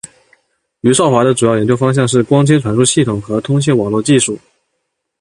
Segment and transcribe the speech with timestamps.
[0.79, 4.35] 余少华的主要研究方向是光纤传输系统和通信网络技术。